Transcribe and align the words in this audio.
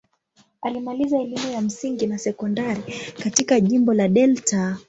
Alimaliza 0.61 1.19
elimu 1.19 1.51
ya 1.51 1.61
msingi 1.61 2.07
na 2.07 2.17
sekondari 2.17 2.81
katika 3.23 3.59
jimbo 3.59 3.93
la 3.93 4.07
Delta. 4.07 4.77